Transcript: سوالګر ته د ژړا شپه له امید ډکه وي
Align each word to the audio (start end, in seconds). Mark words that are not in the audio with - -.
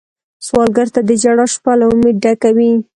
سوالګر 0.45 0.87
ته 0.95 1.01
د 1.09 1.11
ژړا 1.21 1.45
شپه 1.53 1.73
له 1.79 1.85
امید 1.93 2.15
ډکه 2.23 2.49
وي 2.55 2.71